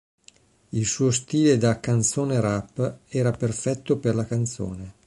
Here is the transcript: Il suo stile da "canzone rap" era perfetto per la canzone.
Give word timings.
Il 0.69 0.87
suo 0.87 1.11
stile 1.11 1.59
da 1.59 1.79
"canzone 1.79 2.39
rap" 2.41 3.01
era 3.07 3.29
perfetto 3.29 3.99
per 3.99 4.15
la 4.15 4.25
canzone. 4.25 4.93